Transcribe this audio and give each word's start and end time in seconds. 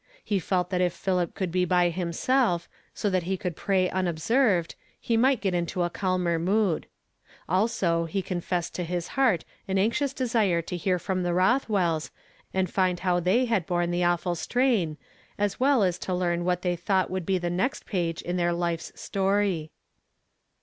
He 0.23 0.39
felt 0.39 0.71
that 0.71 0.81
if 0.81 0.93
Philip 0.93 1.35
could 1.35 1.51
be 1.51 1.63
by 1.63 1.89
himself, 1.89 2.67
so 2.91 3.07
that 3.11 3.21
he 3.29 3.37
could 3.37 3.55
pray 3.55 3.87
unobserved, 3.87 4.73
he 4.99 5.15
might 5.15 5.41
get 5.41 5.53
into 5.53 5.83
a 5.83 5.91
calmer 5.91 6.39
mood. 6.39 6.87
Also 7.47 8.05
he 8.05 8.23
confessed 8.23 8.73
to 8.73 8.83
his 8.83 9.09
heart 9.09 9.45
an 9.67 9.77
anxious 9.77 10.11
desire 10.11 10.59
to 10.63 10.75
hear 10.75 10.97
from 10.97 11.21
the 11.21 11.35
Rothwells, 11.35 12.09
and 12.51 12.67
find 12.67 13.01
how 13.01 13.19
they 13.19 13.45
had 13.45 13.67
borne 13.67 13.91
the 13.91 14.03
awful 14.03 14.33
strain, 14.33 14.97
as 15.37 15.59
well 15.59 15.83
as 15.83 15.99
to 15.99 16.15
learn 16.15 16.45
what 16.45 16.63
they 16.63 16.75
thought 16.75 17.11
would 17.11 17.23
be 17.23 17.37
the 17.37 17.51
next 17.51 17.85
page 17.85 18.23
in 18.23 18.37
their 18.37 18.53
life's 18.53 18.91
story. 18.99 19.69